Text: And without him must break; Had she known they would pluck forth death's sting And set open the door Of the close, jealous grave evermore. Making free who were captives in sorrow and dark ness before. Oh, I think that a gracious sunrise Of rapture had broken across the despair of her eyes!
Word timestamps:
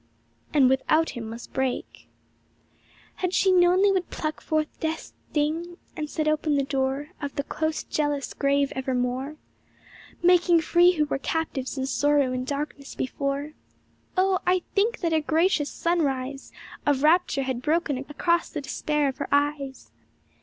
And 0.51 0.67
without 0.67 1.11
him 1.11 1.29
must 1.29 1.53
break; 1.53 2.07
Had 3.17 3.35
she 3.35 3.51
known 3.51 3.83
they 3.83 3.91
would 3.91 4.09
pluck 4.09 4.41
forth 4.41 4.65
death's 4.79 5.13
sting 5.29 5.77
And 5.95 6.09
set 6.09 6.27
open 6.27 6.55
the 6.55 6.63
door 6.63 7.09
Of 7.21 7.35
the 7.35 7.43
close, 7.43 7.83
jealous 7.83 8.33
grave 8.33 8.73
evermore. 8.75 9.35
Making 10.23 10.59
free 10.61 10.93
who 10.93 11.05
were 11.05 11.19
captives 11.19 11.77
in 11.77 11.85
sorrow 11.85 12.33
and 12.33 12.47
dark 12.47 12.75
ness 12.79 12.95
before. 12.95 13.53
Oh, 14.17 14.39
I 14.43 14.63
think 14.73 15.01
that 15.01 15.13
a 15.13 15.21
gracious 15.21 15.69
sunrise 15.69 16.51
Of 16.83 17.03
rapture 17.03 17.43
had 17.43 17.61
broken 17.61 17.99
across 18.09 18.49
the 18.49 18.59
despair 18.59 19.07
of 19.07 19.17
her 19.19 19.27
eyes! 19.31 19.91